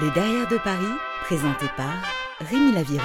[0.00, 0.94] Les Derrière de Paris,
[1.24, 1.92] présenté par
[2.40, 3.04] Rémi Laviron.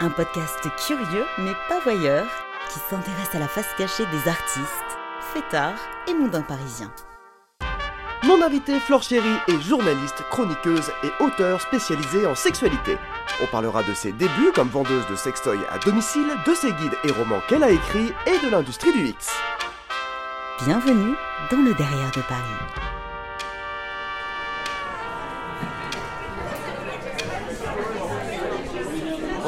[0.00, 2.26] Un podcast curieux mais pas voyeur
[2.72, 4.98] qui s'intéresse à la face cachée des artistes,
[5.34, 5.78] fêtards
[6.08, 6.90] et mondains parisiens.
[8.22, 12.96] Mon invité Flore Chéry est journaliste, chroniqueuse et auteure spécialisée en sexualité.
[13.42, 17.10] On parlera de ses débuts comme vendeuse de sextoys à domicile, de ses guides et
[17.10, 19.30] romans qu'elle a écrits et de l'industrie du X.
[20.64, 21.14] Bienvenue
[21.50, 22.87] dans le Derrière de Paris.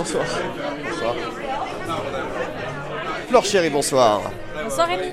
[0.01, 0.25] Bonsoir.
[0.83, 1.15] Bonsoir.
[3.29, 4.23] Flore Chéry, bonsoir.
[4.65, 5.13] Bonsoir Rémi.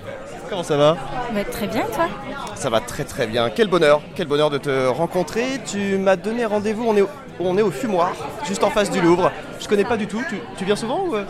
[0.50, 0.96] Comment ça va?
[1.34, 2.08] Bah, très bien, toi?
[2.56, 3.50] Ça va très très bien.
[3.50, 5.60] Quel bonheur, quel bonheur de te rencontrer.
[5.66, 7.10] Tu m'as donné rendez-vous, on est, au,
[7.42, 8.14] on est au fumoir,
[8.46, 9.30] juste en face du Louvre.
[9.60, 10.24] Je connais pas du tout.
[10.30, 11.26] Tu, tu viens souvent ou euh?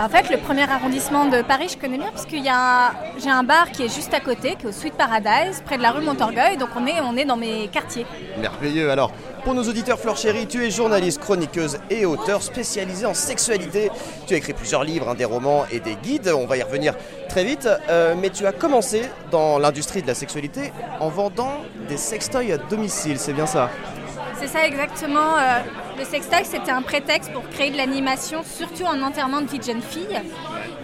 [0.00, 2.92] En fait, le premier arrondissement de Paris, je connais bien parce qu'il y a
[3.22, 5.82] j'ai un bar qui est juste à côté, qui est au Sweet Paradise, près de
[5.82, 6.56] la rue Montorgueil.
[6.56, 8.06] Donc on est, on est dans mes quartiers.
[8.38, 8.90] Merveilleux.
[8.90, 9.12] Alors,
[9.44, 13.90] pour nos auditeurs, Flore Chéry, tu es journaliste, chroniqueuse et auteur spécialisée en sexualité.
[14.26, 16.32] Tu as écrit plusieurs livres, hein, des romans et des guides.
[16.34, 16.94] On va y revenir
[17.28, 17.68] très vite.
[17.90, 21.52] Euh, mais tu as commencé dans l'industrie de la sexualité en vendant
[21.88, 23.18] des sextoys à domicile.
[23.18, 23.70] C'est bien ça?
[24.40, 25.36] C'est ça exactement.
[25.38, 25.58] euh,
[25.98, 29.64] le sextoy, c'était un prétexte pour créer de l'animation, surtout en enterrement de vie de
[29.64, 30.20] jeune fille.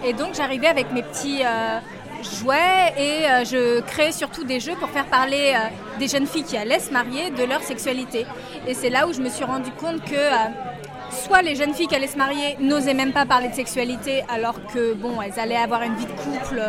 [0.05, 1.79] Et donc j'arrivais avec mes petits euh,
[2.23, 6.43] jouets et euh, je créais surtout des jeux pour faire parler euh, des jeunes filles
[6.43, 8.25] qui allaient se marier de leur sexualité.
[8.67, 10.49] Et c'est là où je me suis rendu compte que euh,
[11.11, 14.55] soit les jeunes filles qui allaient se marier n'osaient même pas parler de sexualité alors
[14.73, 16.61] que bon, elles allaient avoir une vie de couple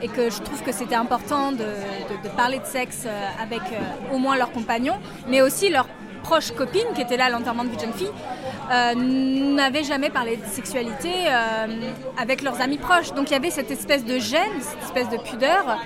[0.00, 1.64] et que je trouve que c'était important de,
[2.36, 3.06] parler de sexe
[3.40, 3.60] avec
[4.12, 5.88] au moins leurs compagnons, mais aussi leurs
[6.22, 8.10] proches copines qui étaient là à l'enterrement de vie de jeune fille
[8.70, 11.66] euh, n'avaient jamais parlé de sexualité euh,
[12.16, 13.12] avec leurs amis proches.
[13.12, 15.78] Donc il y avait cette espèce de gêne, cette espèce de pudeur.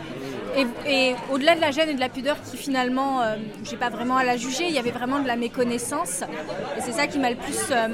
[0.87, 4.17] Et, au-delà de la gêne et de la pudeur qui finalement, euh, j'ai pas vraiment
[4.17, 6.23] à la juger, il y avait vraiment de la méconnaissance.
[6.77, 7.89] Et c'est ça qui m'a le plus euh,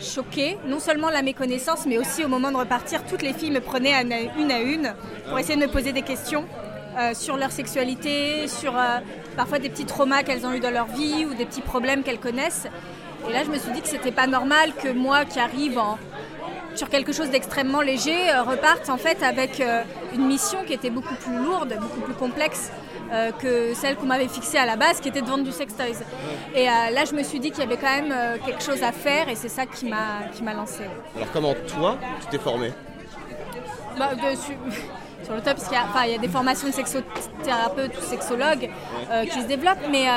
[0.00, 0.56] choquée.
[0.66, 3.94] Non seulement la méconnaissance, mais aussi au moment de repartir, toutes les filles me prenaient
[4.38, 4.94] une à une
[5.28, 6.44] pour essayer de me poser des questions
[7.14, 8.74] sur leur sexualité, sur
[9.36, 12.18] parfois des petits traumas qu'elles ont eu dans leur vie ou des petits problèmes qu'elles
[12.18, 12.66] connaissent.
[13.28, 15.98] Et là, je me suis dit que c'était pas normal que moi qui arrive en,
[16.74, 19.82] sur quelque chose d'extrêmement léger euh, reparte en fait avec euh,
[20.14, 22.70] une mission qui était beaucoup plus lourde, beaucoup plus complexe
[23.12, 25.98] euh, que celle qu'on m'avait fixée à la base, qui était de vendre du sextoys.
[26.54, 28.14] Et là, je me suis dit qu'il y avait quand même
[28.44, 30.84] quelque chose à faire et c'est ça qui m'a qui m'a lancée.
[31.16, 32.72] Alors, comment toi, tu t'es formé
[33.98, 34.20] Bah, de-
[35.28, 38.70] sur, le top, parce qu'il y, y a des formations de sexothérapeutes ou sexologues
[39.10, 40.12] euh, qui se développent, mais euh,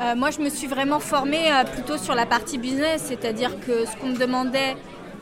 [0.00, 3.94] euh, moi je me suis vraiment formée plutôt sur la partie business, c'est-à-dire que ce
[3.98, 4.74] qu'on me demandait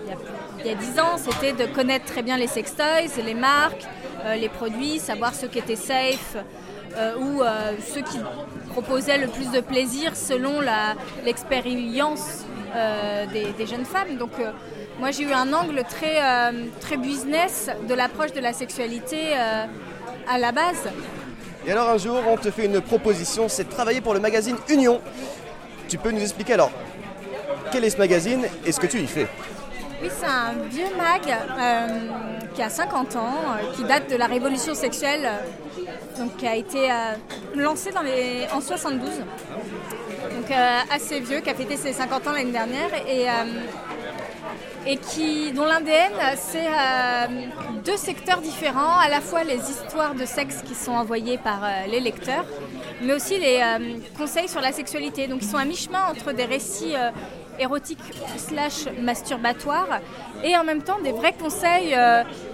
[0.05, 0.17] il y a,
[0.61, 3.85] il y a 10 ans, c'était de connaître très bien les sextoys, les marques,
[4.37, 6.37] les produits, savoir ce qui était safe.
[6.97, 8.19] euh, ou euh, ceux qui
[8.71, 10.61] proposaient le plus de plaisir selon
[11.25, 12.45] l'expérience
[12.75, 14.17] euh, des, des jeunes femmes.
[14.19, 14.33] Donc
[15.01, 19.65] moi j'ai eu un angle très, euh, très business de l'approche de la sexualité euh,
[20.29, 20.89] à la base.
[21.67, 24.57] Et alors, un jour, on te fait une proposition c'est de travailler pour le magazine
[24.69, 25.01] Union.
[25.89, 26.71] Tu peux nous expliquer alors
[27.73, 29.27] quel est ce magazine et ce que tu y fais?
[30.03, 31.87] Oui, c'est un vieux mag euh,
[32.55, 36.57] qui a 50 ans, euh, qui date de la révolution sexuelle, euh, donc qui a
[36.57, 36.89] été
[37.55, 39.11] lancé dans les, en 72.
[39.19, 40.51] Donc
[40.91, 43.27] assez vieux, qui a fêté ses 50 ans l'année dernière et,
[44.87, 47.27] et qui, dont l'ADN, c'est euh,
[47.85, 51.87] deux secteurs différents, à la fois les histoires de sexe qui sont envoyées par euh,
[51.91, 52.45] les lecteurs,
[53.03, 55.27] mais aussi les euh, conseils sur la sexualité.
[55.27, 56.95] Donc ils sont à mi-chemin entre des récits
[57.59, 57.99] érotiques
[58.37, 60.01] slash masturbatoires
[60.43, 61.95] et en même temps des vrais conseils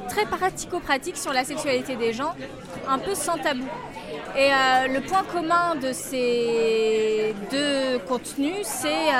[0.08, 2.34] très pratico-pratiques sur la sexualité des gens,
[2.88, 3.66] un peu sans tabou.
[4.36, 4.48] Et
[4.88, 9.12] le point commun de ces deux contenus, c'est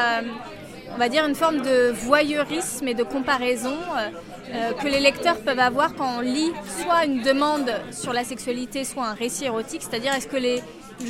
[0.96, 4.08] on va dire une forme de voyeurisme et de comparaison euh,
[4.54, 8.82] euh, que les lecteurs peuvent avoir quand on lit soit une demande sur la sexualité,
[8.84, 10.62] soit un récit érotique, c'est-à-dire est-ce que les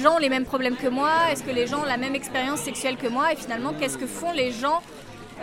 [0.02, 2.60] gens ont les mêmes problèmes que moi, est-ce que les gens ont la même expérience
[2.60, 4.82] sexuelle que moi, et finalement qu'est-ce que font les gens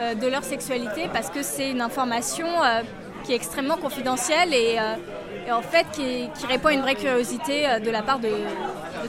[0.01, 2.47] euh, de leur sexualité, parce que c'est une information
[3.23, 4.77] qui est extrêmement confidentielle et,
[5.49, 8.27] en fait qui, répond à une vraie curiosité de la part de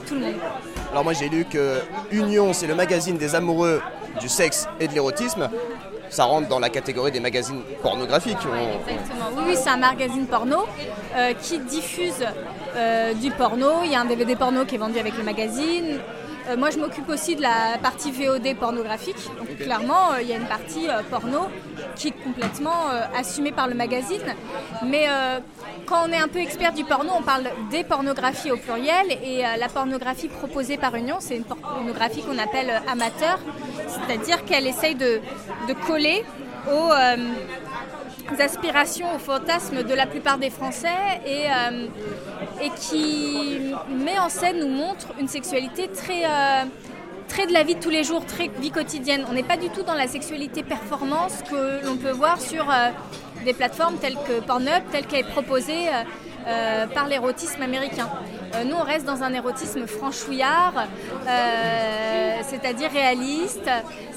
[0.07, 0.35] tout le monde.
[0.91, 1.81] Alors moi j'ai lu que
[2.11, 3.81] Union c'est le magazine des amoureux
[4.19, 5.49] du sexe et de l'érotisme.
[6.09, 8.37] Ça rentre dans la catégorie des magazines pornographiques.
[8.37, 9.29] Exactement.
[9.35, 10.65] Oui, oui, c'est un magazine porno
[11.15, 12.25] euh, qui diffuse
[12.75, 13.83] euh, du porno.
[13.83, 15.99] Il y a un DVD porno qui est vendu avec le magazine.
[16.47, 19.29] Euh, moi, je m'occupe aussi de la partie VOD pornographique.
[19.37, 21.47] Donc, clairement, il y a une partie porno
[21.95, 22.87] qui est complètement
[23.17, 24.21] assumé par le magazine.
[24.85, 25.07] Mais
[25.85, 29.43] quand on est un peu expert du porno, on parle des pornographies au pluriel et
[29.57, 33.39] la pornographie proposée par Union, c'est une pornographie qu'on appelle amateur,
[33.87, 35.21] c'est-à-dire qu'elle essaye de,
[35.87, 36.23] coller
[36.71, 36.91] aux
[38.39, 41.87] aspirations, aux fantasmes de la plupart des Français et, euh,
[42.77, 43.59] qui
[43.89, 46.63] met en scène, nous montre une sexualité très, euh,
[47.27, 49.25] très de la vie de tous les jours, très vie quotidienne.
[49.29, 52.89] On n'est pas du tout dans la sexualité performance que l'on peut voir sur euh,
[53.43, 55.87] des plateformes telles que Pornhub, telle qu'elle est proposée
[56.93, 58.07] par l'érotisme américain.
[58.65, 60.85] nous, on reste dans un érotisme franchouillard,
[62.43, 63.67] c'est-à-dire réaliste,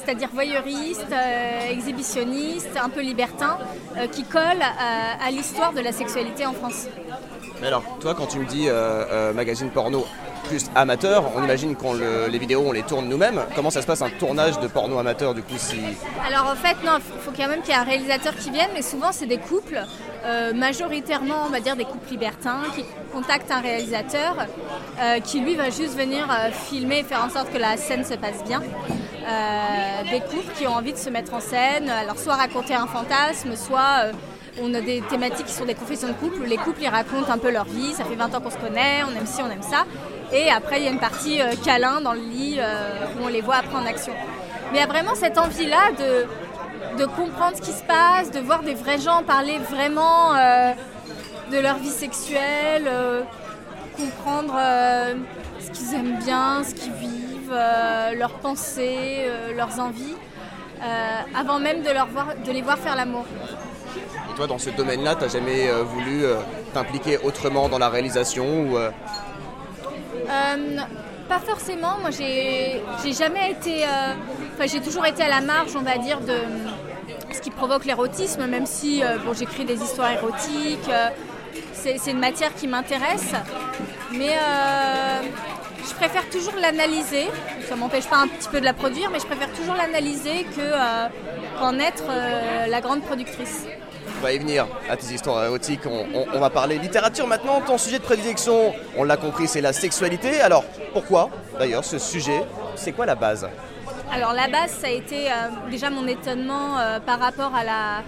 [0.09, 3.59] c'est-à-dire voyeuriste, euh, exhibitionniste, un peu libertin,
[3.99, 6.87] euh, qui colle à, l'histoire de la sexualité en France.
[7.61, 10.07] Mais alors, toi, quand tu me dis euh, magazine porno
[10.49, 13.41] plus amateur, on imagine qu'on les vidéos, on les tourne nous-mêmes.
[13.55, 15.79] Comment ça se passe un tournage de porno amateur du coup si...
[16.27, 18.71] Alors en fait, non, il faut quand même qu'il y ait un réalisateur qui vienne,
[18.75, 19.81] mais souvent c'est des couples,
[20.55, 24.37] majoritairement on va dire des couples libertins, qui contactent un réalisateur
[25.25, 26.27] qui lui va juste venir
[26.69, 28.63] filmer et faire en sorte que la scène se passe bien.
[29.29, 32.87] Euh, des couples qui ont envie de se mettre en scène, alors soit raconter un
[32.87, 34.13] fantasme, soit euh,
[34.63, 37.37] on a des thématiques qui sont des confessions de couple les couples ils racontent un
[37.37, 39.63] peu leur vie, ça fait 20 ans qu'on se connaît, on aime ci, on aime
[39.63, 39.85] ça.
[40.33, 42.61] Et après il y a une partie euh, câlin dans le lit
[43.19, 44.13] où on les voit après en action.
[44.71, 48.63] Mais il y a vraiment cette envie-là de, comprendre ce qui se passe, de voir
[48.63, 52.91] des vrais gens parler vraiment de leur vie sexuelle,
[53.97, 54.55] comprendre
[55.61, 57.19] ce qu'ils aiment bien, ce qu'ils vivent
[57.51, 60.15] euh, leurs pensées, euh, leurs envies,
[60.83, 61.89] euh, avant même de,
[62.47, 63.25] de les voir faire l'amour.
[64.31, 66.25] Et toi, dans ce domaine-là, tu n'as jamais voulu
[66.73, 68.79] t'impliquer autrement dans la réalisation ou,
[71.29, 71.99] Pas forcément.
[72.01, 72.83] Moi, j'ai
[73.13, 73.85] jamais été.
[74.55, 76.39] Enfin, j'ai toujours été à la marge, on va dire, de
[77.33, 80.91] ce qui provoque l'érotisme, même si bon, j'écris des histoires érotiques.
[81.73, 83.33] c'est une matière qui m'intéresse.
[84.13, 84.37] Mais
[85.89, 87.27] je préfère toujours l'analyser.
[87.67, 90.47] Ça ne m'empêche pas un petit peu de la produire, mais je préfère toujours l'analyser
[90.59, 91.09] euh,
[91.59, 93.67] qu'en être euh, la grande productrice.
[94.19, 95.83] On va y venir à tes histoires érotiques.
[95.87, 97.61] On, va parler littérature maintenant.
[97.61, 100.41] Ton sujet de prédilection, on l'a compris, c'est la sexualité.
[100.41, 102.43] Alors pourquoi d'ailleurs ce sujet?
[102.75, 103.49] C'est quoi la base?
[104.13, 106.77] Alors la base, ça a été euh, déjà mon étonnement
[107.07, 108.03] par rapport à la,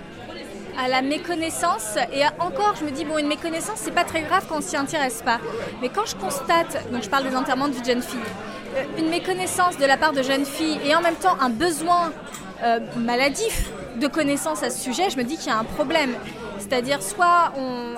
[0.79, 1.97] à la méconnaissance.
[2.13, 4.77] Et encore, je me dis, bon, une méconnaissance, c'est pas très grave quand on s'y
[4.77, 5.39] intéresse pas.
[5.81, 8.19] Mais quand je constate, donc je parle des enterrements de vie de jeune fille,
[8.77, 12.13] euh, une méconnaissance de la part de jeunes filles et en même temps un besoin
[12.63, 16.15] euh, maladif de connaissance à ce sujet, je me dis qu'il y a un problème.
[16.59, 17.53] C'est-à-dire soit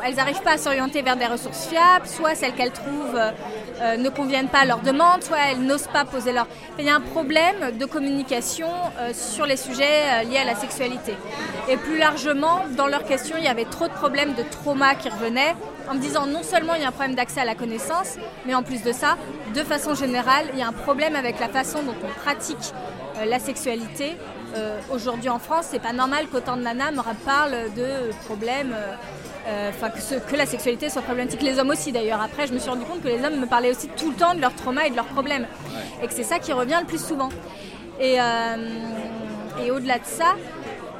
[0.05, 4.09] elles n'arrivent pas à s'orienter vers des ressources fiables, soit celles qu'elles trouvent euh, ne
[4.09, 6.47] conviennent pas à leurs demandes, soit elles n'osent pas poser leur...
[6.79, 8.69] Il y a un problème de communication
[9.12, 11.15] sur les sujets liés à la sexualité.
[11.69, 15.09] Et plus largement, dans leurs questions, il y avait trop de problèmes de trauma qui
[15.09, 15.55] revenaient,
[15.89, 18.17] en me disant non seulement il y a un problème d'accès à la connaissance,
[18.47, 19.17] mais en plus de ça,
[19.55, 23.01] de façon générale, il y a un problème avec la façon dont on pratique euh,
[23.26, 24.17] la sexualité.
[24.55, 28.75] Euh, aujourd'hui en France, c'est pas normal qu'autant de nanas me parlent de problèmes.
[29.49, 31.43] Euh, que, que, la sexualité soit problématique.
[31.43, 32.20] Les hommes aussi d'ailleurs.
[32.23, 34.35] Après, je me suis rendu compte que les hommes me parlaient aussi tout le temps
[34.35, 35.47] de leurs traumas et de leurs problèmes.
[36.00, 37.31] Et que c'est ça qui revient le plus souvent.
[38.00, 38.19] Et,
[39.65, 40.37] et au-delà de ça,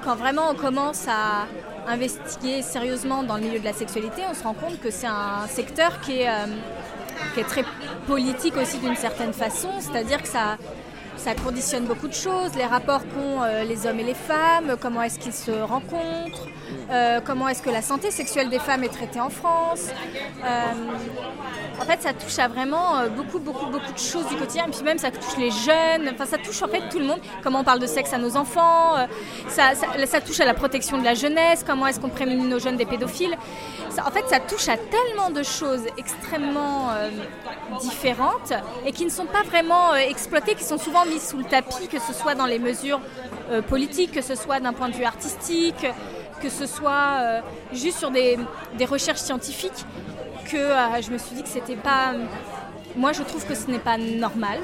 [0.03, 1.47] quand vraiment on commence à
[1.87, 5.47] investiguer sérieusement dans le milieu de la sexualité, on se rend compte que c'est un
[5.49, 6.47] secteur qui est, euh,
[7.35, 7.65] qui est très
[8.07, 10.57] politique aussi d'une certaine façon, c'est-à-dire que ça,
[11.23, 15.03] ça conditionne beaucoup de choses, les rapports qu'ont euh, les hommes et les femmes, comment
[15.03, 16.49] est-ce qu'ils se rencontrent,
[16.91, 19.91] euh, comment est-ce que la santé sexuelle des femmes est traitée en France.
[21.83, 24.67] En fait, ça touche à vraiment euh, beaucoup, beaucoup, beaucoup de choses du quotidien.
[24.67, 26.09] Et puis même, ça touche les jeunes.
[26.15, 27.21] Enfin, ça touche en fait tout le monde.
[27.43, 28.97] Comment on parle de sexe à nos enfants.
[28.97, 29.07] Euh,
[29.49, 31.65] ça, touche à la protection de la jeunesse.
[31.67, 33.37] Comment est-ce qu'on prémunit nos jeunes des pédophiles.
[33.99, 37.11] en fait, ça touche à tellement de choses extrêmement euh,
[37.81, 38.53] différentes
[38.87, 42.01] et qui ne sont pas vraiment exploitées, qui sont souvent mises sous le tapis, que
[42.01, 43.01] ce soit dans les mesures
[43.69, 45.87] politiques, que ce soit d'un point de vue artistique,
[46.41, 48.39] que ce soit juste sur des,
[48.89, 49.85] recherches scientifiques
[50.45, 52.13] que euh, je me suis dit que c'était pas.
[52.97, 54.59] Moi, je trouve que ce n'est pas normal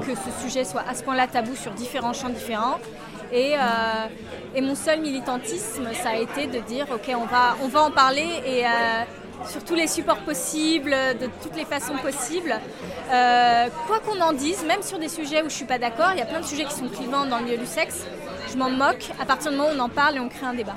[0.00, 2.78] que ce sujet soit à ce point-là tabou sur différents champs différents.
[3.32, 3.60] Et, euh,
[4.54, 7.90] et, mon seul militantisme, ça a été de dire ok, on va, on va en
[7.90, 8.68] parler et euh,
[9.48, 12.54] sur tous les supports possibles, de toutes les façons possibles.
[13.08, 16.22] quoi qu'on en dise, même sur des sujets où je suis pas d'accord, il y
[16.22, 18.04] a plein de sujets qui sont clivants dans le milieu du sexe.
[18.50, 20.54] Je m'en moque à partir du moment où on en parle et on crée un
[20.54, 20.74] débat.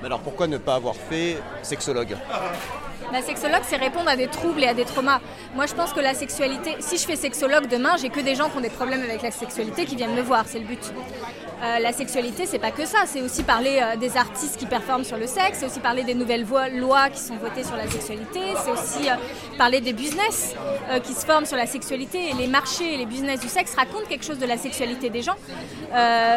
[0.00, 2.16] Mais alors pourquoi ne pas avoir fait sexologue?
[3.10, 5.20] La sexologue, c'est répondre à des troubles et à des traumas.
[5.54, 8.50] Moi, je pense que la sexualité, si je fais sexologue demain, j'ai que des gens
[8.50, 10.92] qui ont des problèmes avec la sexualité qui viennent me voir, c'est le but.
[11.60, 12.98] Euh, la sexualité, c'est pas que ça.
[13.06, 16.14] C'est aussi parler euh, des artistes qui performent sur le sexe, c'est aussi parler des
[16.14, 16.46] nouvelles
[16.76, 19.14] lois qui sont votées sur la sexualité, c'est aussi euh,
[19.56, 20.54] parler des business
[21.04, 22.32] qui se forment sur la sexualité.
[22.38, 25.36] Les marchés et les business du sexe racontent quelque chose de la sexualité des gens.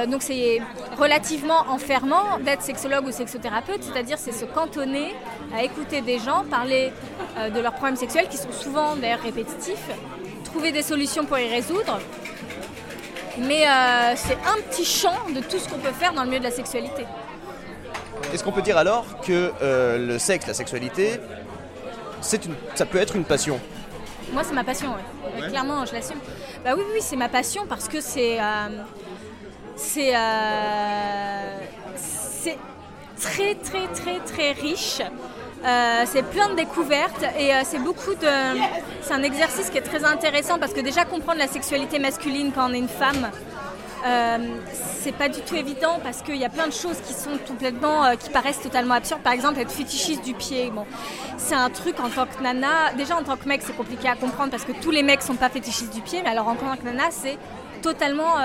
[0.09, 0.59] donc c'est
[0.97, 5.13] relativement enfermant d'être sexologue ou sexothérapeute, c'est-à-dire c'est se cantonner
[5.55, 6.91] à écouter des gens parler
[7.37, 9.87] de leurs problèmes sexuels qui sont souvent d'ailleurs répétitifs,
[10.45, 11.99] trouver des solutions pour y résoudre
[13.38, 16.39] mais euh, c'est un petit champ de tout ce qu'on peut faire dans le milieu
[16.39, 17.05] de la sexualité.
[18.33, 21.19] Est-ce qu'on peut dire alors que euh, le sexe, la sexualité,
[22.33, 23.59] une, ça peut être une passion?
[24.31, 24.93] Moi, c'est ma passion,
[25.35, 25.47] oui.
[25.50, 26.19] Clairement, je l'assume.
[26.63, 28.39] Bah oui, oui, c'est ma passion parce que c'est.
[28.39, 28.83] Euh,
[29.75, 30.13] c'est.
[31.95, 32.57] c'est
[33.19, 35.01] très, très, très, très riche.
[35.63, 38.27] Euh, c'est plein de découvertes et euh, c'est beaucoup de.
[39.01, 42.70] C'est un exercice qui est très intéressant parce que déjà comprendre la sexualité masculine quand
[42.70, 43.30] on est une femme,
[44.08, 44.38] euh,
[45.01, 48.15] c'est pas du tout évident parce qu'il y a plein de choses qui sont complètement,
[48.18, 49.22] qui paraissent totalement absurdes.
[49.22, 50.72] Par exemple, être fétichiste du pied.
[50.72, 50.88] Bon,
[51.38, 52.94] c'est un truc en tant que nana.
[52.98, 55.36] Déjà en tant que mec, c'est compliqué à comprendre parce que tous les mecs sont
[55.36, 56.22] pas fétichistes du pied.
[56.24, 57.38] Mais alors en tant que nana, c'est
[57.84, 58.36] totalement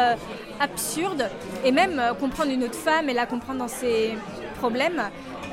[0.61, 1.31] absurde.
[1.65, 4.19] Et même comprendre une autre femme et la comprendre dans ses
[4.59, 5.03] problèmes,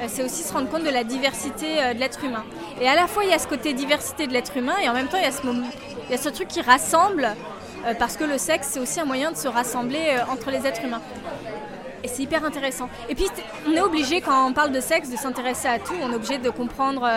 [0.07, 2.43] c'est aussi se rendre compte de la diversité euh, de l'être humain.
[2.81, 4.93] Et à la fois, il y a ce côté diversité de l'être humain, et en
[4.93, 7.29] même temps, il y a ce, truc qui rassemble,
[7.85, 10.83] euh, parce que le sexe, c'est aussi un moyen de se rassembler entre les êtres
[10.83, 11.01] humains.
[12.03, 12.89] Et c'est hyper intéressant.
[13.07, 13.27] Et puis,
[13.65, 15.93] on est obligé, quand on parle de sexe, de s'intéresser à tout.
[16.01, 17.09] On est obligé de comprendre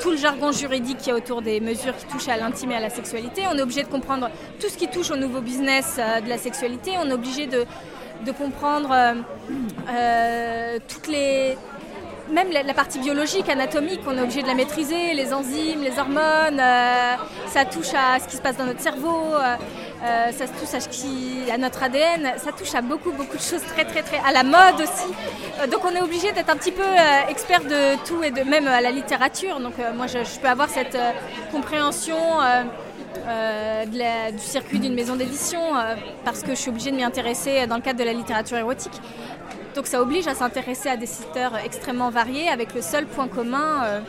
[0.00, 2.76] tout le jargon juridique qui y a autour des mesures qui touchent à l'intime et
[2.76, 3.42] à la sexualité.
[3.52, 4.30] On est obligé de comprendre
[4.60, 6.92] tout ce qui touche au nouveau business de la sexualité.
[7.02, 7.66] On est obligé de
[8.30, 8.94] comprendre
[10.86, 11.56] toutes les
[12.30, 16.60] même la, partie biologique, anatomique, on est obligé de la maîtriser, les enzymes, les hormones,
[16.60, 17.14] euh,
[17.48, 19.56] ça touche à ce qui se passe dans notre cerveau, euh,
[20.04, 23.62] euh, ça touche à, qui, à, notre ADN, ça touche à beaucoup, beaucoup de choses
[23.62, 25.70] très, très, très, à la mode aussi.
[25.70, 26.82] donc on est obligé d'être un petit peu
[27.28, 29.60] expert de tout et de même à la littérature.
[29.60, 30.98] Donc moi, je, peux avoir cette
[31.50, 32.16] compréhension.
[33.86, 35.60] du circuit d'une maison d'édition
[36.24, 39.00] parce que je suis obligée de m'y intéresser dans le cadre de la littérature érotique.
[39.74, 43.84] Donc ça oblige à s'intéresser à des secteurs extrêmement variés avec le seul point commun
[43.84, 44.00] euh,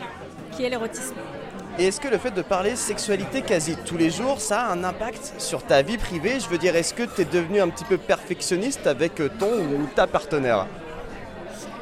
[0.51, 1.15] qui est l'érotisme.
[1.77, 4.83] Et est-ce que le fait de parler sexualité quasi tous les jours, ça a un
[4.83, 6.39] impact sur ta vie privée?
[6.39, 9.87] Je veux dire, est-ce que tu es devenu un petit peu perfectionniste avec ton ou
[9.95, 10.65] ta partenaire?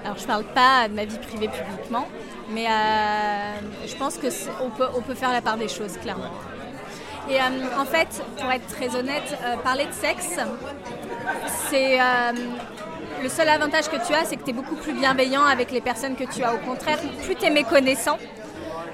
[0.03, 2.07] Alors je ne parle pas de ma vie privée publiquement,
[2.51, 3.53] mais euh,
[3.87, 6.31] je pense qu'on peut, on peut faire la part des choses, clairement.
[7.29, 10.37] Et euh, en fait, pour être très honnête, parler de sexe,
[11.69, 11.99] c'est
[13.21, 15.81] le seul avantage que tu as, c'est que tu es beaucoup plus bienveillant avec les
[15.81, 16.53] personnes que tu as.
[16.53, 18.17] Au contraire, plus tu es méconnaissant,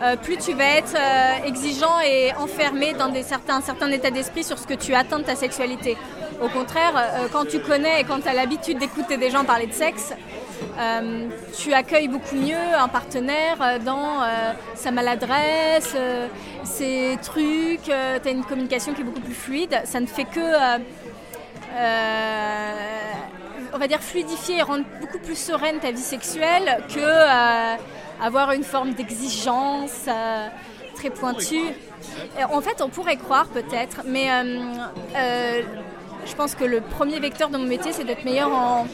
[0.02, 4.12] euh, plus tu vas être euh, exigeant et enfermé dans des certains, un certain état
[4.12, 5.98] d'esprit sur ce que tu attends de ta sexualité.
[6.42, 9.68] Au contraire, euh, quand tu connais et quand tu as l'habitude d'écouter des gens parler
[9.68, 10.14] de sexe,
[11.58, 14.22] tu accueilles beaucoup mieux un partenaire dans
[14.74, 15.96] sa maladresse,
[16.64, 19.82] ses trucs, tu as une communication qui est beaucoup plus fluide.
[19.86, 20.40] Ça ne fait que
[23.74, 27.76] on va dire, fluidifier et rendre beaucoup plus sereine ta vie sexuelle que euh,
[28.22, 30.48] avoir une forme d'exigence euh,
[30.96, 31.74] très pointue.
[32.52, 35.62] En fait, on pourrait croire peut-être, mais euh,
[36.26, 38.86] je pense que le premier vecteur de mon métier, c'est d'être meilleur en,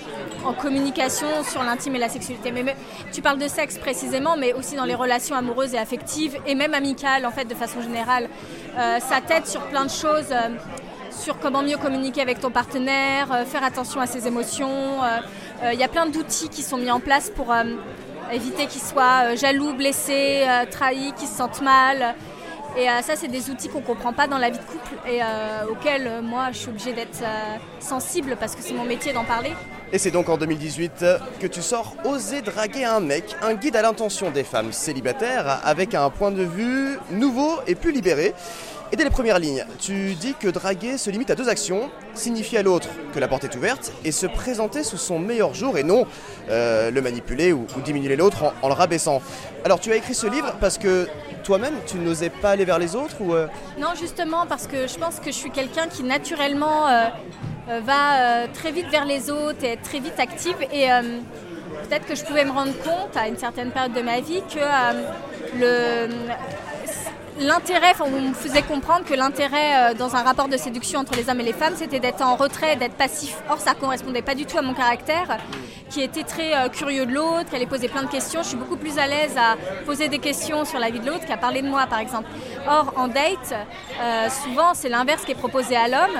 [0.61, 2.51] communication sur l'intime et la sexualité.
[2.51, 2.75] Mais,
[3.11, 6.73] tu parles de sexe précisément, mais aussi dans les relations amoureuses et affectives, et même
[6.73, 8.29] amicales, en fait, de façon générale.
[8.75, 10.33] ça t'aide sur plein de choses
[11.11, 15.03] sur comment mieux communiquer avec ton partenaire, euh, faire attention à ses émotions.
[15.03, 15.19] Euh,
[15.63, 17.53] euh, il y a plein d'outils qui sont mis en place pour
[18.31, 22.15] éviter qu'il soit jaloux, blessé, trahi, qu'il se sente mal.
[22.77, 25.19] Et ça, c'est des outils qu'on ne comprend pas dans la vie de couple et
[25.69, 27.23] auxquels moi, je suis obligée d'être
[27.79, 29.51] sensible parce que c'est mon métier d'en parler.
[29.91, 31.03] Et c'est donc en 2018
[31.41, 35.93] que tu sors Oser draguer un mec, un guide à l'intention des femmes célibataires avec
[35.93, 38.33] un point de vue nouveau et plus libéré.
[38.91, 42.57] Et dès les premières lignes, tu dis que draguer se limite à deux actions, signifier
[42.57, 45.83] à l'autre que la porte est ouverte et se présenter sous son meilleur jour et
[45.83, 46.07] non
[46.49, 49.21] euh, le manipuler ou, diminuer l'autre en, le rabaissant.
[49.63, 51.07] Alors tu as écrit ce livre parce que
[51.43, 53.47] toi-même tu n'osais pas aller vers les autres euh
[53.79, 57.09] Non justement parce que je pense que je suis quelqu'un qui naturellement euh,
[57.81, 60.87] va très vite vers les autres et est très vite active et
[61.87, 64.59] peut-être que je pouvais me rendre compte à une certaine période de ma vie que
[65.59, 66.07] le
[67.39, 71.29] l'intérêt, on me faisait comprendre que l'intérêt euh, dans un rapport de séduction entre les
[71.29, 73.35] hommes et les femmes, c'était d'être en retrait, d'être passif.
[73.49, 75.37] Or, ça ne correspondait pas du tout à mon caractère.
[75.89, 78.43] qui était très euh, curieux de l'autre, qui allait poser plein de questions.
[78.43, 79.55] Je suis beaucoup plus à l'aise à
[79.87, 82.27] poser des questions sur la vie de l'autre qu'à parler de moi, par exemple.
[82.67, 83.53] Or, en date,
[83.99, 86.15] euh, souvent, c'est l'inverse qui est proposé à l'homme.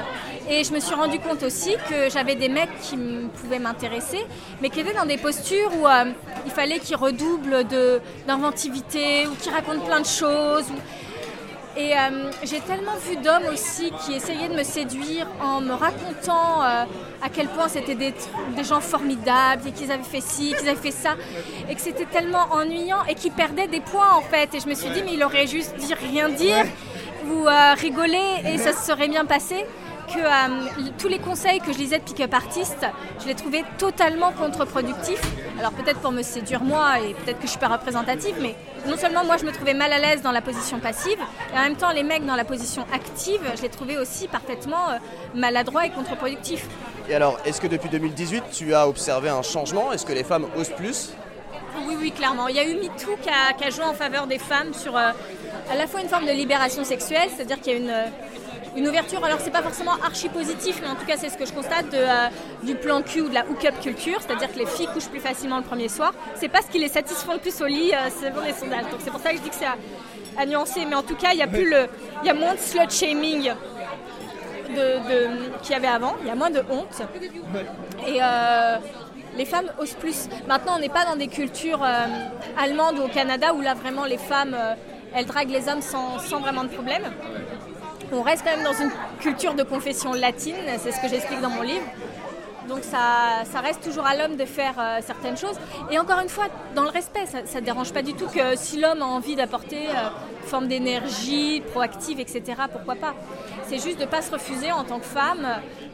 [0.50, 2.98] Et je me suis rendu compte aussi que j'avais des mecs qui
[3.40, 4.26] pouvaient m'intéresser,
[4.60, 5.86] mais qui étaient dans des postures où
[6.48, 7.66] il fallait qu'ils redoublent
[8.26, 10.66] d'inventivité ou qu'ils racontent plein de choses.
[11.78, 16.64] Et euh, j'ai tellement vu d'hommes aussi qui essayaient de me séduire en me racontant
[16.64, 16.84] euh,
[17.22, 18.14] à quel point c'était des,
[18.64, 21.16] gens formidables et qu'ils avaient fait ci, qu'ils avaient fait ça,
[21.70, 24.54] et que c'était tellement ennuyant et qui perdaient des points en fait.
[24.56, 26.66] Et je me suis dit, mais il aurait juste dit rien dire
[27.32, 27.46] ou
[27.78, 29.66] rigoler et ça se serait bien passé
[30.10, 32.86] que euh, tous les conseils que je lisais de pick-up artiste,
[33.22, 35.22] je les trouvais totalement contre-productifs.
[35.60, 38.56] Alors peut-être pour me séduire moi et peut-être que je suis pas représentative, mais
[38.88, 41.20] non seulement moi je me trouvais mal à l'aise dans la position passive,
[41.54, 44.90] et en même temps les mecs dans la position active, je les trouvais aussi parfaitement
[44.90, 44.98] euh,
[45.36, 46.66] maladroits et contre-productifs.
[47.08, 49.92] Et alors, est-ce que depuis 2018 tu as observé un changement?
[49.92, 51.12] Est-ce que les femmes osent plus?
[51.88, 52.48] Oui, oui, clairement.
[52.48, 54.96] Il y a eu MeToo qui a, qui a joué en faveur des femmes sur
[54.96, 55.12] euh,
[55.72, 58.12] à la fois une forme de libération sexuelle, c'est-à-dire qu'il y a une,
[58.80, 61.46] une ouverture, alors c'est pas forcément archi positif, mais en tout cas c'est ce que
[61.46, 62.30] je constate euh,
[62.64, 65.58] du plan Q ou de la hook-up culture, c'est-à-dire que les filles couchent plus facilement
[65.58, 66.14] le premier soir.
[66.36, 68.90] C'est pas ce qui les satisfait le plus au lit euh, selon les sondages.
[68.90, 69.66] Donc c'est pour ça que je dis que c'est
[70.38, 70.86] à, nuancer.
[70.86, 71.70] Mais en tout cas, il y a plus
[72.34, 73.52] moins de slut shaming
[75.62, 76.16] qu'il y avait avant.
[76.22, 77.02] Il y a moins de honte.
[78.08, 78.78] Et euh,
[79.36, 80.30] les femmes osent plus.
[80.48, 81.84] Maintenant, on n'est pas dans des cultures
[82.58, 84.56] allemandes ou au Canada où là vraiment les femmes
[85.14, 87.04] elles draguent les hommes sans vraiment de problème
[88.12, 91.50] on reste quand même dans une culture de confession latine, c'est ce que j'explique dans
[91.50, 91.86] mon livre.
[92.68, 95.60] Donc ça, reste toujours à l'homme de faire euh, certaines choses.
[95.92, 98.80] Et encore une fois, dans le respect, ça ne dérange pas du tout que si
[98.80, 100.10] l'homme a envie d'apporter euh,
[100.46, 103.14] forme d'énergie proactive, etc., pourquoi pas.
[103.68, 105.46] C'est juste de ne pas se refuser en tant que femme,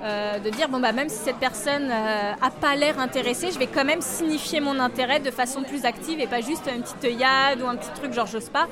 [0.04, 3.68] euh, de dire, bon, bah, même si cette personne n'a pas l'air intéressée, je vais
[3.68, 7.62] quand même signifier mon intérêt de façon plus active et pas juste une petite œillade
[7.62, 8.68] ou un petit truc genre j'ose pas,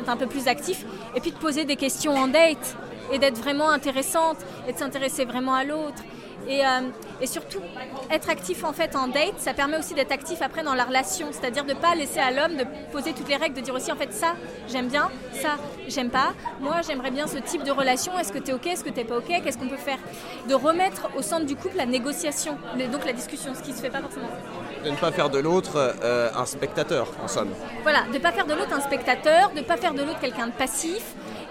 [0.00, 0.84] être un peu plus actif.
[1.14, 2.76] Et puis de poser des questions en date
[3.12, 6.02] et d'être vraiment intéressante et de s'intéresser vraiment à l'autre.
[6.48, 6.80] Et, euh,
[7.20, 7.60] et, surtout,
[8.10, 11.28] être actif en fait en date, ça permet aussi d'être actif après dans la relation,
[11.30, 13.92] c'est-à-dire de ne pas laisser à l'homme de poser toutes les règles, de dire aussi
[13.92, 14.34] en fait ça
[14.66, 15.56] j'aime bien, ça
[15.88, 18.82] j'aime pas, moi j'aimerais bien ce type de relation, est-ce que tu es ok, est-ce
[18.82, 19.98] que tu pas ok, qu'est-ce qu'on peut faire?
[20.48, 22.56] De remettre au centre du couple la négociation,
[22.90, 24.28] donc la discussion, ce qui se fait pas forcément.
[24.84, 27.50] De ne pas faire de l'autre euh, un spectateur en somme.
[27.82, 30.20] Voilà, de ne pas faire de l'autre un spectateur, de ne pas faire de l'autre
[30.20, 31.02] quelqu'un de passif,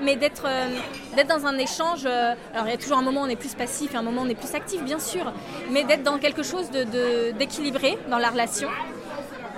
[0.02, 0.68] mais d'être euh,
[1.16, 2.06] d'être dans un échange.
[2.06, 4.02] Euh, alors il y a toujours un moment où on est plus passif et un
[4.02, 5.32] moment où on est plus actif, bien sûr,
[5.72, 8.70] mais d'être dans quelque chose d'équilibré de, dans la relation.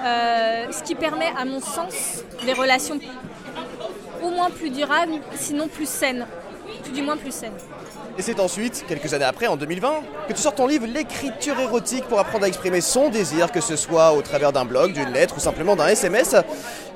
[0.02, 3.00] Euh, ce qui permet, à mon sens, des relations
[4.24, 6.26] au moins plus durables, sinon plus saines,
[6.86, 7.58] tout du moins plus saines.
[8.18, 9.94] Et c'est ensuite, quelques années après, en 2020,
[10.28, 13.76] que tu sors ton livre L'écriture érotique pour apprendre à exprimer son désir, que ce
[13.76, 16.36] soit au travers d'un blog, d'une lettre ou simplement d'un SMS.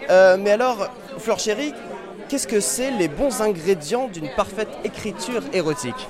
[0.09, 1.73] mais alors, Fleur Chérie,
[2.33, 6.07] qu'est-ce que c'est les bons ingrédients d'une parfaite écriture érotique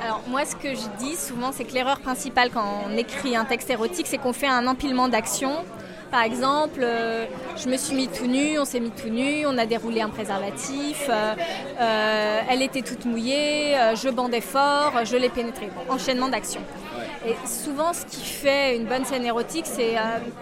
[0.00, 3.44] alors moi ce que je dis souvent c'est que l'erreur principale quand on écrit un
[3.44, 5.64] texte érotique c'est qu'on fait un empilement d'actions.
[6.12, 7.24] Par exemple, euh,
[7.56, 10.10] je me suis mis tout nu, on s'est mis tout nu, on a déroulé un
[10.10, 11.34] préservatif, euh,
[11.80, 15.70] euh, elle était toute mouillée, je bandais fort, je l'ai pénétré.
[15.88, 16.60] enchaînement d'actions.
[17.26, 19.94] Et souvent, ce qui fait une bonne scène érotique, c'est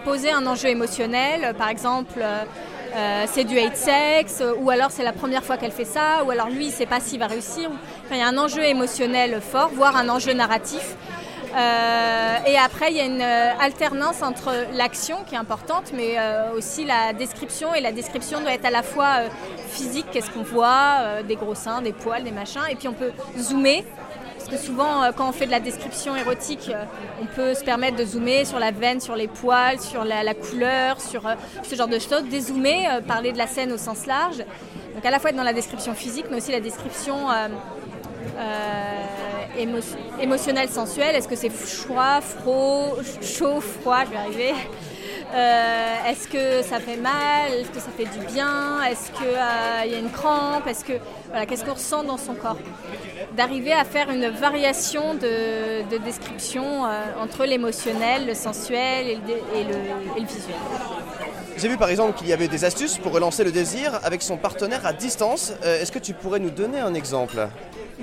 [0.03, 1.53] poser un enjeu émotionnel.
[1.57, 2.19] Par exemple,
[2.95, 6.31] euh, c'est du hate sex, ou alors c'est la première fois qu'elle fait ça, ou
[6.31, 7.69] alors lui il sait pas s'il va réussir.
[8.11, 10.95] il y a un enjeu émotionnel fort, voire un enjeu narratif.
[11.53, 16.17] Euh, et après, il y a une euh, alternance entre l'action qui est importante, mais
[16.55, 17.73] aussi la description.
[17.73, 19.17] Et la description doit être à la fois
[19.69, 22.61] physique, qu'est-ce qu'on voit, des gros seins, des poils, des machins.
[22.69, 23.83] Et puis on peut zoomer
[24.51, 26.83] que souvent, euh, quand on fait de la description érotique, euh,
[27.21, 30.99] on peut se permettre de zoomer sur la veine, sur les poils, sur la, couleur,
[30.99, 34.39] sur euh, ce genre de choses, dézoomer, parler de la scène au sens large.
[34.93, 37.27] Donc à la fois être dans la description physique, mais aussi la description
[40.19, 41.15] émotionnelle, sensuelle.
[41.15, 44.53] Est-ce que c'est froid, froid, chaud, froid, je vais arriver
[45.33, 47.51] euh, est-ce que ça fait mal?
[47.53, 48.83] Est-ce que ça fait du bien?
[48.83, 50.67] Est-ce qu'il euh, y a une crampe?
[50.67, 50.93] Est-ce que
[51.29, 52.57] voilà, qu'est-ce qu'on ressent dans son corps?
[53.37, 60.55] D'arriver à faire une variation de, description euh, entre l'émotionnel, le sensuel et le, visuel.
[61.57, 64.35] J'ai vu par exemple qu'il y avait des astuces pour relancer le désir avec son
[64.35, 65.53] partenaire à distance.
[65.63, 67.47] Est-ce que tu pourrais nous donner un exemple?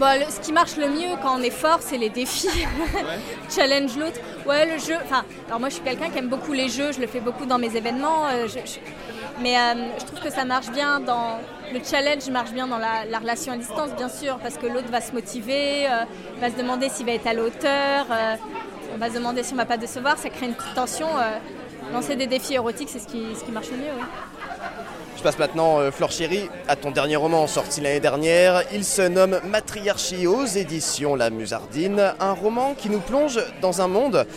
[0.01, 2.49] Ce qui marche le mieux quand on est fort, c'est les défis.
[3.55, 4.21] Challenge l'autre.
[4.49, 4.95] Ouais, le jeu.
[5.05, 6.91] Enfin, alors moi, je suis quelqu'un qui aime beaucoup les jeux.
[6.93, 8.29] Je le fais beaucoup dans mes événements.
[8.29, 8.47] Euh,
[9.43, 11.39] mais euh, je trouve que ça marche bien dans
[11.71, 15.03] le challenge marche bien dans la, relation à distance, bien sûr, parce que l'autre va
[15.03, 16.05] se motiver, euh,
[16.41, 18.07] va se demander s'il va être à la hauteur,
[18.95, 21.09] on va se demander si on va pas décevoir, ça crée une petite tension.
[21.93, 24.05] lancer des défis érotiques, c'est ce qui, ce qui marche le mieux, oui.
[25.19, 26.13] Je passe maintenant, euh, Flore
[26.69, 28.63] à ton dernier roman sorti l'année dernière.
[28.73, 33.89] Il se nomme Matriarchie aux éditions La Musardine, un roman qui nous plonge dans un
[33.89, 34.29] monde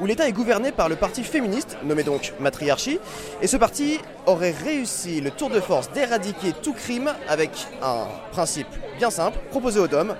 [0.00, 3.00] où l'État est gouverné par le parti féministe, nommé donc Matriarchie,
[3.42, 7.50] et ce parti aurait réussi le tour de force d'éradiquer tout crime avec
[7.82, 10.14] un principe bien simple, proposé aux hommes,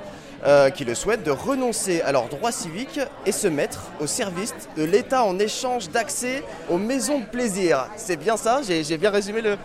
[0.44, 4.54] euh, qui le souhaitent de renoncer à leurs droits civiques et se mettre au service
[4.76, 7.88] de l'État en échange d'accès aux maisons de plaisir.
[7.96, 8.62] C'est bien ça?
[8.62, 9.56] J'ai bien résumé le,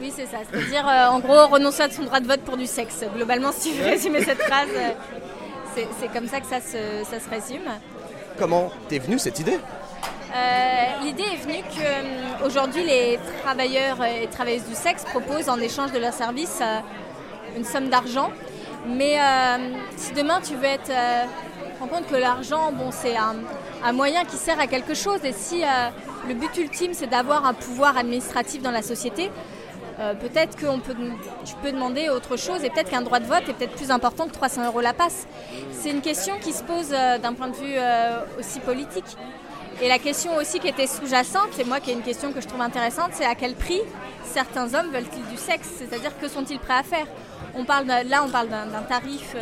[0.00, 0.38] Oui, c'est ça.
[0.50, 3.04] C'est-à-dire, euh, en gros, renoncer à son droit de vote pour du sexe.
[3.14, 4.90] Globalement, si tu veux résumer cette phrase, euh,
[6.00, 7.64] c'est comme ça que ça se, ça se résume.
[8.38, 9.58] Comment t'es venue cette idée?
[10.34, 11.62] Euh, L'idée est venue
[12.42, 16.60] qu'aujourd'hui, les travailleurs et travailleuses du sexe proposent en échange de leurs services
[17.56, 18.30] une somme d'argent.
[18.86, 19.56] Mais euh,
[19.96, 20.90] si demain tu veux être.
[20.90, 21.24] Euh,
[21.80, 23.36] rends compte que l'argent, bon, c'est un,
[23.84, 25.20] un moyen qui sert à quelque chose.
[25.24, 25.62] Et si
[26.28, 29.30] le but ultime, c'est d'avoir un pouvoir administratif dans la société,
[29.98, 30.94] euh, peut-être que peut,
[31.44, 34.26] tu peux demander autre chose et peut-être qu'un droit de vote est peut-être plus important
[34.26, 35.26] que 300 euros la passe.
[35.72, 39.16] C'est une question qui se pose euh, d'un point de vue euh, aussi politique.
[39.80, 42.46] Et la question aussi qui était sous-jacente, c'est moi qui est une question que je
[42.46, 43.80] trouve intéressante, c'est à quel prix
[44.24, 45.68] certains hommes veulent-ils du sexe?
[45.78, 47.06] C'est-à-dire que sont-ils prêts à faire?
[47.54, 49.34] On parle Là, on parle d'un tarif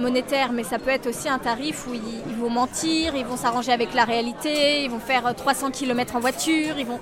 [0.00, 3.36] monétaire, mais ça peut être aussi un tarif où ils, ils vont mentir, ils vont
[3.36, 7.00] s'arranger avec la réalité, ils vont faire euh, 300 km en voiture, ils vont...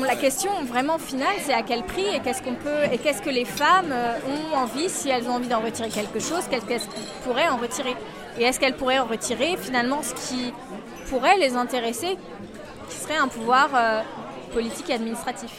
[0.00, 3.30] La question vraiment finale, c'est à quel prix et qu'est-ce qu'on peut et qu'est-ce que
[3.30, 6.80] les femmes euh, ont envie, si elles ont envie d'en retirer quelque chose, qu'est-ce qu'elles
[7.24, 7.94] pourraient en retirer
[8.38, 10.52] Et est-ce qu'elles pourraient en retirer finalement ce qui
[11.08, 12.16] pourrait les intéresser,
[12.88, 14.02] qui serait un pouvoir euh,
[14.52, 15.50] politique et administratif?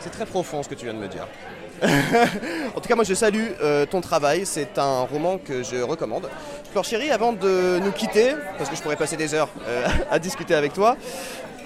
[0.00, 1.26] C'est très profond ce que tu viens de me dire.
[1.82, 4.46] en tout cas, moi je salue euh, ton travail.
[4.46, 6.28] C'est un roman que je recommande.
[6.70, 9.50] Flore Chéri, avant de nous quitter, parce que je pourrais passer des heures
[10.10, 10.96] à discuter avec toi,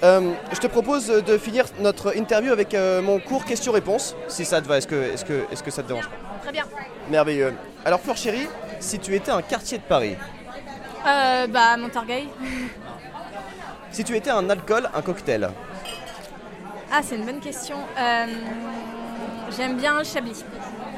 [0.03, 4.61] euh, je te propose de finir notre interview avec euh, mon cours questions-réponses, si ça
[4.63, 4.79] te va.
[4.79, 6.09] Est-ce que, est que, est que ça te dérange
[6.43, 6.65] Très bien.
[7.11, 7.55] Merveilleux.
[7.85, 10.17] Alors, Flore Chéri, si tu étais un quartier de Paris,
[11.07, 12.29] Euh, bah, Montorgueil.
[13.91, 15.51] si tu étais un alcool, un cocktail,
[16.93, 17.77] Ah, c'est une bonne question.
[17.99, 18.27] Euh,
[19.57, 20.45] J'aime bien le Chablis.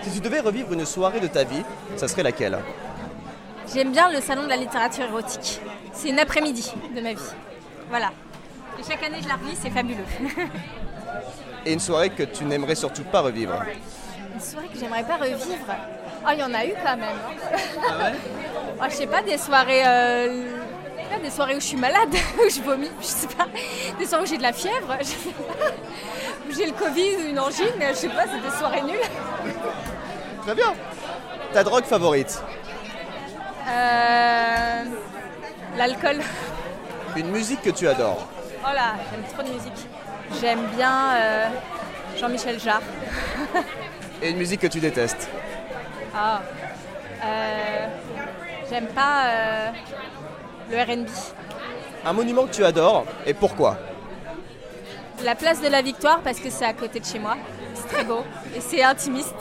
[0.03, 1.63] si tu devais revivre une soirée de ta vie,
[1.97, 2.59] ça serait laquelle?
[3.73, 5.61] J'aime bien le salon de la littérature érotique.
[5.93, 7.31] C'est une après-midi de ma vie.
[7.89, 8.11] Voilà.
[8.79, 10.05] Et chaque année, je la revis, c'est fabuleux.
[11.65, 13.55] Et une soirée que tu n'aimerais surtout pas revivre
[14.35, 15.39] Une soirée que j'aimerais pas revivre.
[16.25, 17.17] Ah, il y en a eu quand même.
[17.91, 18.13] hein.
[18.81, 19.83] Ah, je sais pas, des soirées.
[19.87, 20.45] euh,
[21.23, 22.09] des soirées où je suis malade,
[22.39, 23.47] où je vomis, je sais pas.
[23.99, 25.67] Des soirées où j'ai de la fièvre, je sais pas.
[26.49, 28.99] Où j'ai le Covid ou une angine, je sais pas, c'est des soirées nulles.
[30.43, 30.73] Très bien.
[31.53, 32.43] Ta drogue favorite
[33.69, 34.85] Euh,
[35.77, 36.21] L'alcool.
[37.17, 38.27] Une musique que tu adores
[38.65, 39.87] Oh là, j'aime trop de musique.
[40.41, 41.47] J'aime bien euh,
[42.19, 42.83] Jean-Michel Jarre.
[44.23, 45.29] Et une musique que tu détestes
[46.15, 46.41] Ah.
[47.25, 47.87] Euh,
[48.71, 49.69] J'aime pas euh,
[50.71, 51.09] le RB.
[52.05, 53.77] Un monument que tu adores et pourquoi?
[55.25, 57.37] La place de la Victoire parce que c'est à côté de chez moi.
[57.75, 58.23] C'est très beau
[58.57, 59.35] et c'est intimiste.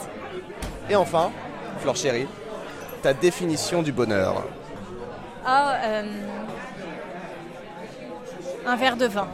[0.90, 1.30] Et enfin,
[1.80, 2.28] Flore chérie,
[3.02, 4.44] ta définition du bonheur.
[5.46, 6.02] Ah, euh,
[8.66, 9.26] un verre de vin.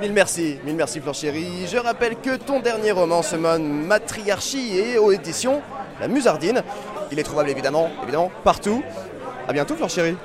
[0.00, 1.66] Mille merci, mille merci Flore chérie.
[1.66, 5.62] Je rappelle que ton dernier roman se nomme Matriarchie et aux éditions
[6.00, 6.62] La Musardine.
[7.10, 8.82] Il est trouvable évidemment, évidemment, partout.
[9.46, 10.16] À bientôt Flore chérie.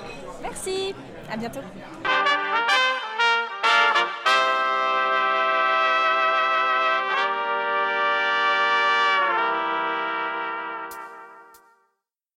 [0.42, 0.96] Merci,
[1.32, 1.60] à bientôt.